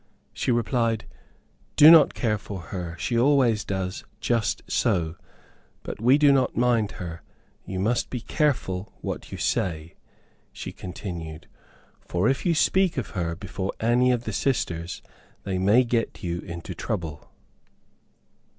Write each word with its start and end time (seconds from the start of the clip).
She 0.33 0.51
replied, 0.51 1.05
"do 1.75 1.91
not 1.91 2.15
care 2.15 2.39
for 2.39 2.59
her; 2.73 2.95
she 2.97 3.19
always 3.19 3.63
does 3.63 4.03
just 4.19 4.63
so, 4.67 5.15
but 5.83 6.01
we 6.01 6.17
do 6.17 6.31
not 6.31 6.57
mind 6.57 6.93
her; 6.93 7.21
you 7.67 7.79
must 7.79 8.09
be 8.09 8.19
careful 8.19 8.93
what 9.01 9.31
you 9.31 9.37
say," 9.37 9.93
she 10.51 10.71
continued, 10.71 11.47
"for 11.99 12.27
if 12.27 12.47
you 12.47 12.55
speak 12.55 12.97
of 12.97 13.11
her 13.11 13.35
before 13.35 13.73
any 13.79 14.11
of 14.11 14.23
the 14.23 14.33
sisters, 14.33 15.03
they 15.43 15.59
may 15.59 15.83
get 15.83 16.23
you 16.23 16.39
into 16.39 16.73
trouble." 16.73 17.29